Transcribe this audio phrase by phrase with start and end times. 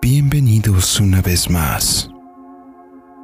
[0.00, 2.08] Bienvenidos una vez más.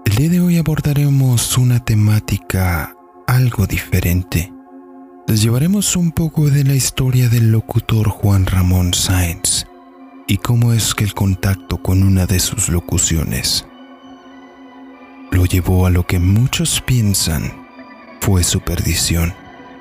[0.05, 2.97] El día de hoy abordaremos una temática
[3.29, 4.53] algo diferente.
[5.29, 9.67] Les llevaremos un poco de la historia del locutor Juan Ramón Sáenz
[10.27, 13.65] y cómo es que el contacto con una de sus locuciones
[15.31, 17.53] lo llevó a lo que muchos piensan
[18.21, 19.33] fue su perdición.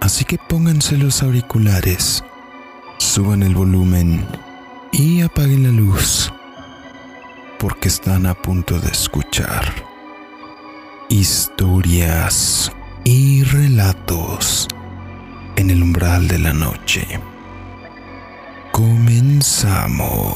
[0.02, 2.24] Así que pónganse los auriculares,
[3.00, 4.26] suban el volumen
[4.92, 6.33] y apaguen la luz
[7.64, 9.64] porque están a punto de escuchar
[11.08, 12.70] historias
[13.06, 14.68] y relatos
[15.56, 17.08] en el umbral de la noche.
[18.74, 20.36] Comenzamos.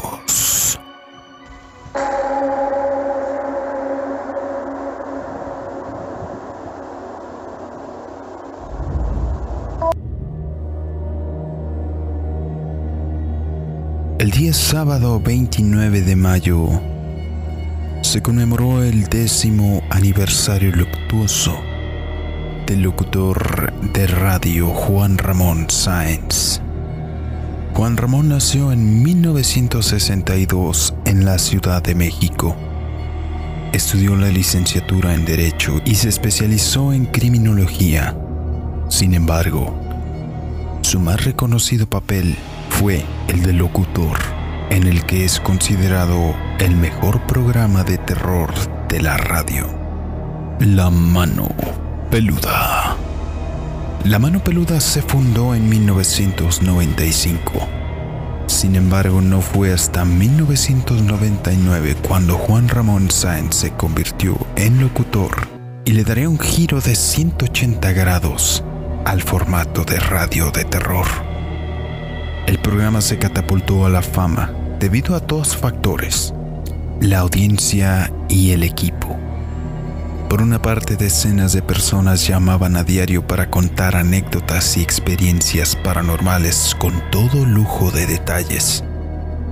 [14.18, 16.97] El día sábado 29 de mayo
[18.08, 21.62] se conmemoró el décimo aniversario luctuoso
[22.66, 26.62] del locutor de radio Juan Ramón Sáenz.
[27.74, 32.56] Juan Ramón nació en 1962 en la Ciudad de México.
[33.74, 38.18] Estudió la licenciatura en Derecho y se especializó en Criminología.
[38.88, 39.78] Sin embargo,
[40.82, 42.38] su más reconocido papel
[42.70, 44.18] fue el de locutor,
[44.70, 48.54] en el que es considerado el mejor programa de terror
[48.88, 49.68] de la radio.
[50.60, 51.50] La mano
[52.10, 52.96] peluda.
[54.04, 57.68] La mano peluda se fundó en 1995.
[58.48, 65.48] Sin embargo, no fue hasta 1999 cuando Juan Ramón Sáenz se convirtió en locutor
[65.86, 68.64] y le daría un giro de 180 grados
[69.06, 71.37] al formato de radio de terror.
[72.48, 76.34] El programa se catapultó a la fama debido a dos factores,
[77.02, 79.18] la audiencia y el equipo.
[80.30, 86.74] Por una parte, decenas de personas llamaban a diario para contar anécdotas y experiencias paranormales
[86.80, 88.82] con todo lujo de detalles,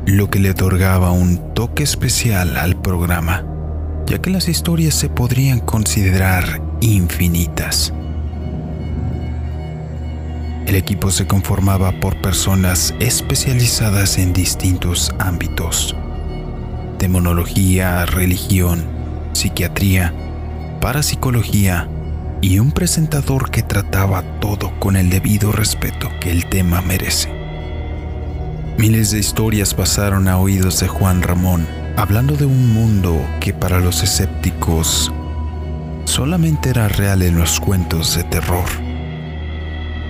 [0.05, 3.45] lo que le otorgaba un toque especial al programa,
[4.05, 7.91] ya que las historias se podrían considerar infinitas.
[10.65, 15.95] El equipo se conformaba por personas especializadas en distintos ámbitos.
[16.97, 18.83] Demonología, religión,
[19.33, 20.11] psiquiatría,
[20.81, 21.87] parapsicología
[22.41, 27.29] y un presentador que trataba todo con el debido respeto que el tema merece.
[28.79, 33.79] Miles de historias pasaron a oídos de Juan Ramón, hablando de un mundo que para
[33.79, 35.11] los escépticos
[36.05, 38.84] solamente era real en los cuentos de terror.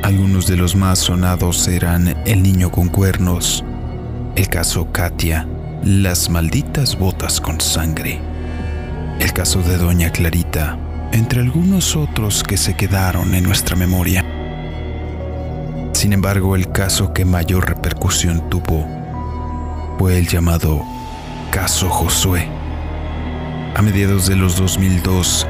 [0.06, 3.66] Algunos de los más sonados eran El niño con cuernos,
[4.36, 5.48] el caso Katia,
[5.84, 8.20] las malditas botas con sangre,
[9.20, 10.78] el caso de Doña Clarita,
[11.12, 14.24] entre algunos otros que se quedaron en nuestra memoria.
[15.94, 18.88] Sin embargo, el caso que mayor repercusión tuvo
[19.98, 20.84] fue el llamado
[21.50, 22.48] Caso Josué.
[23.76, 25.48] A mediados de los 2002,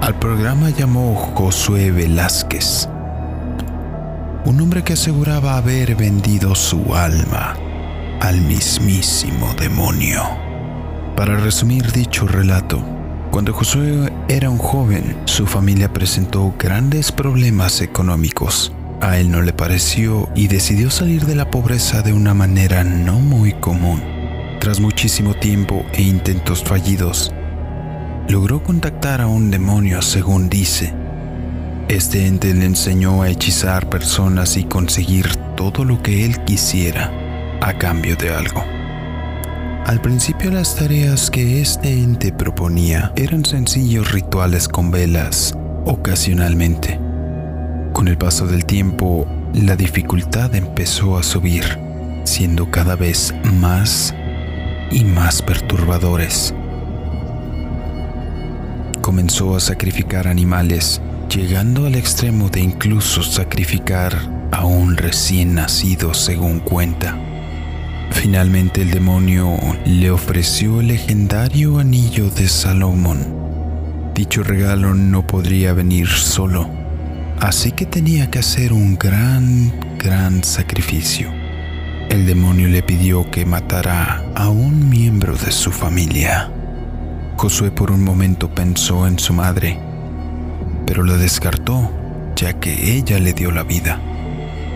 [0.00, 2.88] al programa llamó Josué Velázquez
[4.46, 7.56] un hombre que aseguraba haber vendido su alma
[8.20, 10.22] al mismísimo demonio.
[11.16, 12.80] Para resumir dicho relato,
[13.32, 18.72] cuando Josué era un joven, su familia presentó grandes problemas económicos.
[19.00, 23.18] A él no le pareció y decidió salir de la pobreza de una manera no
[23.18, 24.00] muy común.
[24.60, 27.32] Tras muchísimo tiempo e intentos fallidos,
[28.28, 30.94] logró contactar a un demonio según dice,
[31.88, 37.12] este ente le enseñó a hechizar personas y conseguir todo lo que él quisiera
[37.60, 38.64] a cambio de algo.
[39.86, 46.98] Al principio las tareas que este ente proponía eran sencillos rituales con velas, ocasionalmente.
[47.92, 51.78] Con el paso del tiempo, la dificultad empezó a subir,
[52.24, 54.12] siendo cada vez más
[54.90, 56.52] y más perturbadores.
[59.02, 64.14] Comenzó a sacrificar animales llegando al extremo de incluso sacrificar
[64.52, 67.18] a un recién nacido según cuenta.
[68.10, 74.12] Finalmente el demonio le ofreció el legendario anillo de Salomón.
[74.14, 76.70] Dicho regalo no podría venir solo,
[77.40, 81.30] así que tenía que hacer un gran, gran sacrificio.
[82.08, 86.50] El demonio le pidió que matara a un miembro de su familia.
[87.36, 89.85] Josué por un momento pensó en su madre
[90.86, 91.90] pero lo descartó,
[92.36, 94.00] ya que ella le dio la vida.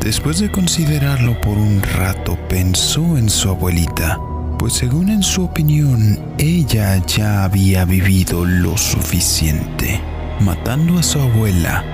[0.03, 4.19] Después de considerarlo por un rato, pensó en su abuelita,
[4.59, 10.01] pues según en su opinión, ella ya había vivido lo suficiente,
[10.41, 11.85] matando a su abuela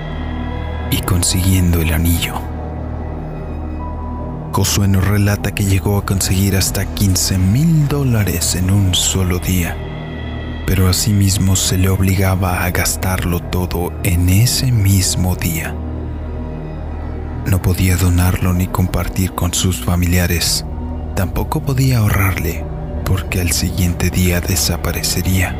[0.91, 2.35] y consiguiendo el anillo.
[4.53, 9.77] Josué nos relata que llegó a conseguir hasta 15 mil dólares en un solo día,
[10.67, 15.73] pero asimismo se le obligaba a gastarlo todo en ese mismo día.
[17.49, 20.63] No podía donarlo ni compartir con sus familiares,
[21.15, 22.63] tampoco podía ahorrarle,
[23.03, 25.55] porque al siguiente día desaparecería.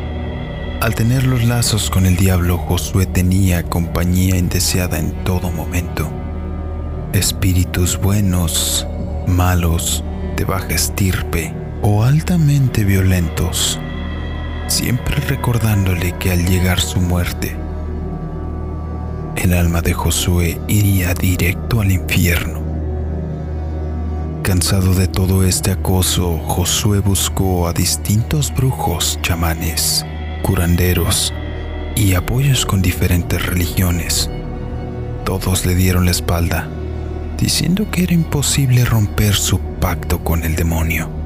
[0.80, 6.08] Al tener los lazos con el diablo, Josué tenía compañía indeseada en todo momento
[7.12, 8.86] espíritus buenos,
[9.26, 10.04] malos,
[10.36, 13.80] de baja estirpe o altamente violentos,
[14.68, 17.56] siempre recordándole que al llegar su muerte,
[19.36, 22.60] el alma de Josué iría directo al infierno.
[24.42, 30.06] Cansado de todo este acoso, Josué buscó a distintos brujos, chamanes,
[30.42, 31.34] curanderos
[31.96, 34.30] y apoyos con diferentes religiones.
[35.24, 36.68] Todos le dieron la espalda
[37.38, 41.17] diciendo que era imposible romper su pacto con el demonio.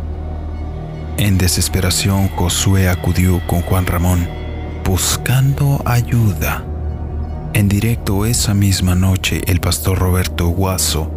[1.22, 4.28] En desesperación, Josué acudió con Juan Ramón
[4.84, 6.64] buscando ayuda.
[7.54, 11.12] En directo esa misma noche, el pastor Roberto Guaso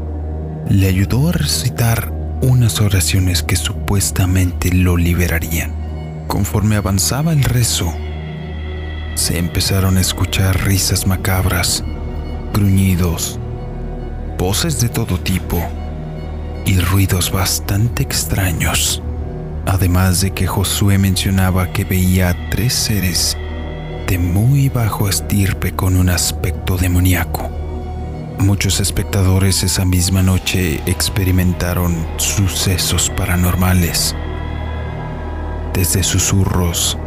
[0.69, 2.11] le ayudó a recitar
[2.43, 5.71] unas oraciones que supuestamente lo liberarían.
[6.27, 7.91] Conforme avanzaba el rezo,
[9.15, 11.83] se empezaron a escuchar risas macabras,
[12.53, 13.39] gruñidos,
[14.37, 15.67] voces de todo tipo
[16.63, 19.01] y ruidos bastante extraños,
[19.65, 23.37] además de que Josué mencionaba que veía a tres seres
[24.07, 27.49] de muy bajo estirpe con un aspecto demoníaco.
[28.37, 34.15] Muchos espectadores esa misma noche experimentaron sucesos paranormales,
[35.73, 36.97] desde susurros,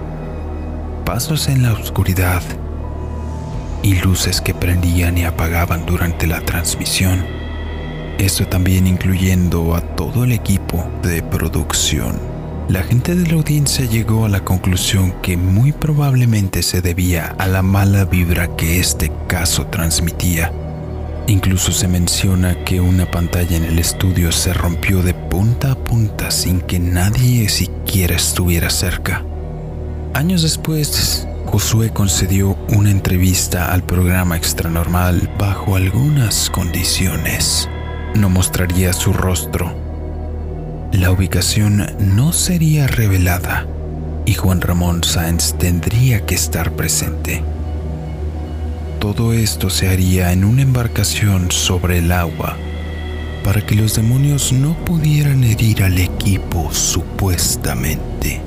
[1.05, 2.43] pasos en la oscuridad,
[3.83, 7.25] y luces que prendían y apagaban durante la transmisión.
[8.19, 12.28] Esto también incluyendo a todo el equipo de producción.
[12.69, 17.47] La gente de la audiencia llegó a la conclusión que muy probablemente se debía a
[17.47, 20.53] la mala vibra que este caso transmitía.
[21.29, 26.31] Incluso se menciona que una pantalla en el estudio se rompió de punta a punta
[26.31, 29.25] sin que nadie siquiera estuviera cerca.
[30.13, 37.67] Años después, Josué concedió una entrevista al programa Extranormal bajo algunas condiciones.
[38.15, 39.88] No mostraría su rostro.
[40.93, 43.67] La ubicación no sería revelada
[44.25, 47.43] y Juan Ramón Sáenz tendría que estar presente.
[48.99, 52.57] Todo esto se haría en una embarcación sobre el agua
[53.45, 58.41] para que los demonios no pudieran herir al equipo supuestamente.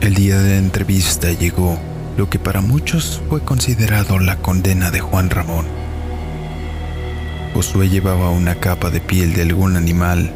[0.00, 1.76] El día de la entrevista llegó
[2.16, 5.66] lo que para muchos fue considerado la condena de Juan Ramón.
[7.52, 10.32] Josué llevaba una capa de piel de algún animal,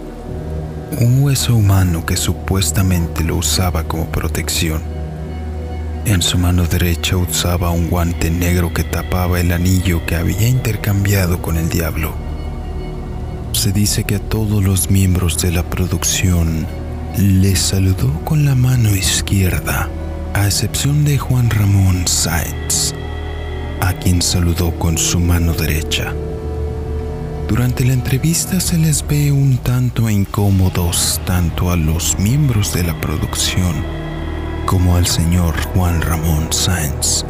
[1.01, 4.83] un hueso humano que supuestamente lo usaba como protección.
[6.05, 11.41] En su mano derecha usaba un guante negro que tapaba el anillo que había intercambiado
[11.41, 12.15] con el diablo.
[13.53, 16.67] Se dice que a todos los miembros de la producción
[17.17, 19.89] les saludó con la mano izquierda
[20.35, 22.95] a excepción de Juan Ramón Sáenz,
[23.81, 26.15] a quien saludó con su mano derecha.
[27.53, 32.99] Durante la entrevista se les ve un tanto incómodos tanto a los miembros de la
[32.99, 33.75] producción
[34.65, 37.27] como al señor Juan Ramón Sáenz.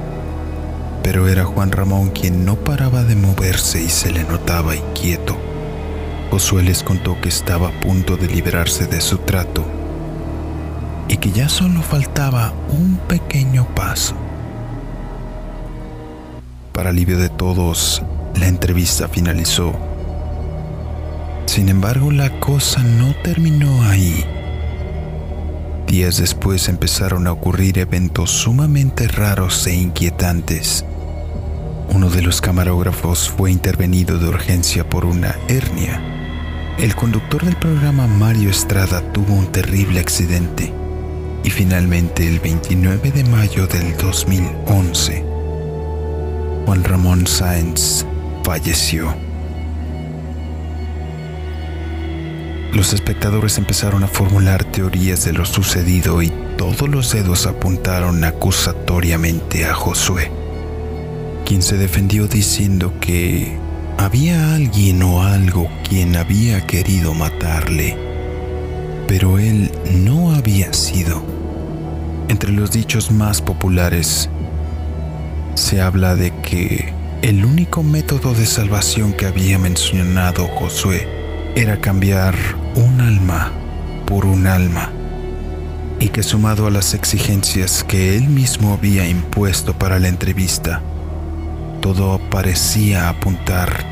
[1.03, 5.37] Pero era Juan Ramón quien no paraba de moverse y se le notaba inquieto.
[6.31, 9.67] Josué les contó que estaba a punto de liberarse de su trato
[11.09, 14.15] y que ya solo faltaba un pequeño paso.
[16.73, 18.05] Para alivio de todos,
[18.37, 19.92] la entrevista finalizó.
[21.53, 24.25] Sin embargo, la cosa no terminó ahí.
[25.87, 30.87] Días después empezaron a ocurrir eventos sumamente raros e inquietantes.
[31.91, 36.01] Uno de los camarógrafos fue intervenido de urgencia por una hernia.
[36.79, 40.73] El conductor del programa Mario Estrada tuvo un terrible accidente
[41.45, 45.23] y finalmente el 29 de mayo del 2011,
[46.65, 48.07] Juan Ramón Sáenz
[48.43, 49.32] falleció.
[52.73, 59.67] Los espectadores empezaron a formular teorías de lo sucedido y todos los dedos apuntaron acusatoriamente
[59.67, 60.31] a Josué,
[61.45, 63.59] quien se defendió diciendo que
[63.99, 68.13] había alguien o algo quien había querido matarle
[69.13, 71.23] pero él no había sido.
[72.29, 74.31] Entre los dichos más populares
[75.55, 81.07] se habla de que el único método de salvación que había mencionado Josué
[81.55, 82.35] era cambiar
[82.75, 83.53] un alma
[84.07, 84.91] por un alma
[86.01, 90.81] y que sumado a las exigencias que él mismo había impuesto para la entrevista,
[91.81, 93.85] todo parecía apuntar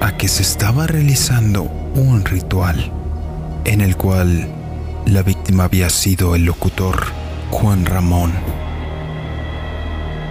[0.00, 1.62] a que se estaba realizando
[1.94, 2.92] un ritual
[3.64, 4.48] en el cual
[5.06, 7.06] la víctima había sido el locutor
[7.50, 8.32] Juan Ramón,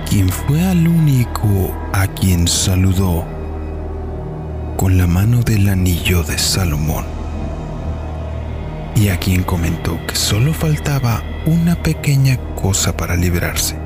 [0.07, 3.25] quien fue al único a quien saludó
[4.77, 7.18] con la mano del anillo de Salomón
[8.99, 13.77] y a quien comentó que solo faltaba una pequeña cosa para liberarse,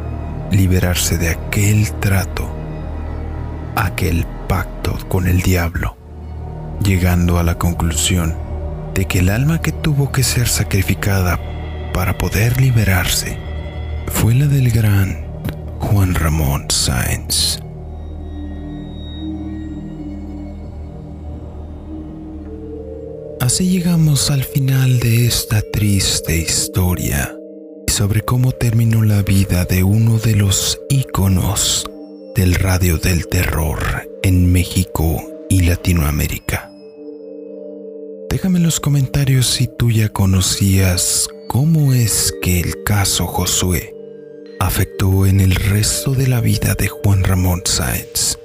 [0.51, 2.49] liberarse de aquel trato,
[3.75, 5.95] aquel pacto con el diablo,
[6.83, 8.35] llegando a la conclusión
[8.95, 11.39] de que el alma que tuvo que ser sacrificada
[11.93, 13.37] para poder liberarse
[14.07, 15.27] fue la del gran
[15.79, 17.59] Juan Ramón Sáenz.
[23.53, 27.37] Así llegamos al final de esta triste historia
[27.85, 31.87] sobre cómo terminó la vida de uno de los íconos
[32.35, 36.67] del radio del terror en México y Latinoamérica.
[38.31, 43.93] Déjame en los comentarios si tú ya conocías cómo es que el caso Josué
[44.59, 48.39] afectó en el resto de la vida de Juan Ramón Sáenz,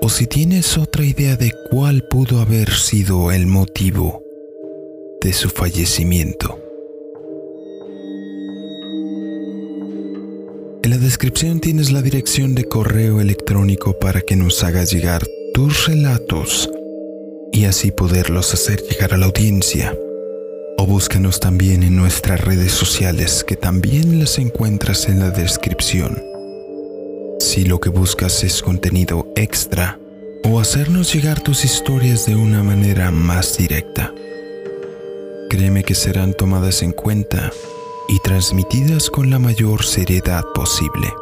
[0.00, 4.23] o si tienes otra idea de cuál pudo haber sido el motivo
[5.24, 6.60] de su fallecimiento.
[10.82, 15.86] En la descripción tienes la dirección de correo electrónico para que nos hagas llegar tus
[15.86, 16.68] relatos
[17.52, 19.96] y así poderlos hacer llegar a la audiencia.
[20.76, 26.22] O búscanos también en nuestras redes sociales que también las encuentras en la descripción.
[27.40, 29.98] Si lo que buscas es contenido extra
[30.44, 34.12] o hacernos llegar tus historias de una manera más directa
[35.54, 37.52] créeme que serán tomadas en cuenta
[38.08, 41.14] y transmitidas con la mayor seriedad posible.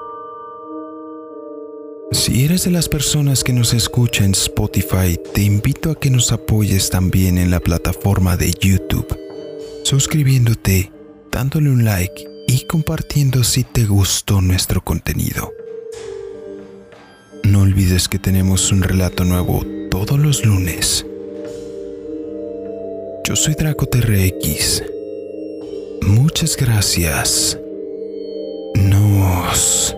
[2.13, 6.33] Si eres de las personas que nos escuchan en Spotify, te invito a que nos
[6.33, 9.07] apoyes también en la plataforma de YouTube,
[9.85, 10.91] suscribiéndote,
[11.31, 15.53] dándole un like y compartiendo si te gustó nuestro contenido.
[17.45, 21.05] No olvides que tenemos un relato nuevo todos los lunes
[23.33, 24.83] yo soy Draco TRX.
[26.03, 27.59] Muchas gracias.
[28.75, 29.97] Nos